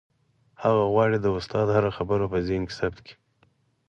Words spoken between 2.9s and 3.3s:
کړي.